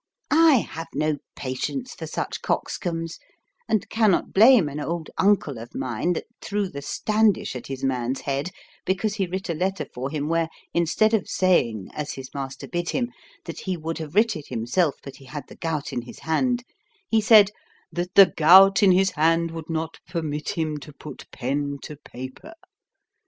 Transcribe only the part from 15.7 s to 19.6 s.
in his hand," he said, "that the gout in his hand